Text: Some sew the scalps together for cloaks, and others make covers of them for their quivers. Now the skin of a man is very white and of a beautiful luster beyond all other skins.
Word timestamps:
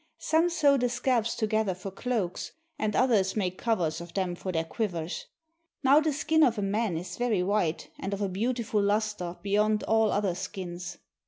Some 0.17 0.49
sew 0.49 0.77
the 0.77 0.89
scalps 0.89 1.35
together 1.35 1.75
for 1.75 1.91
cloaks, 1.91 2.53
and 2.79 2.95
others 2.95 3.35
make 3.35 3.59
covers 3.59 4.01
of 4.01 4.15
them 4.15 4.33
for 4.33 4.51
their 4.51 4.63
quivers. 4.63 5.27
Now 5.83 5.99
the 5.99 6.11
skin 6.11 6.41
of 6.41 6.57
a 6.57 6.63
man 6.63 6.97
is 6.97 7.17
very 7.17 7.43
white 7.43 7.91
and 7.99 8.11
of 8.11 8.19
a 8.23 8.27
beautiful 8.27 8.81
luster 8.81 9.37
beyond 9.43 9.83
all 9.83 10.11
other 10.11 10.33
skins. 10.33 10.97